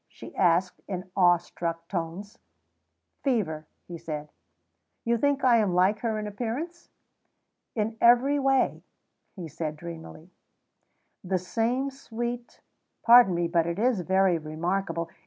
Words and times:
she 0.07 0.35
asked 0.35 0.81
in 0.87 1.11
awe 1.15 1.37
struck 1.37 1.87
tones. 1.87 2.39
"Fever," 3.23 3.67
he 3.87 3.99
said. 3.99 4.29
"You 5.05 5.15
think 5.19 5.43
I 5.43 5.57
am 5.57 5.75
like 5.75 5.99
her 5.99 6.17
in 6.17 6.25
appearance?" 6.25 6.89
"In 7.75 7.99
every 8.01 8.39
way," 8.39 8.81
he 9.35 9.47
said 9.47 9.75
dreamily; 9.77 10.31
"the 11.23 11.37
same 11.37 11.91
sweet 11.91 12.61
pardon 13.03 13.35
me, 13.35 13.47
but 13.47 13.67
it 13.67 13.77
is 13.77 14.01
very 14.01 14.39
remarkable. 14.39 15.07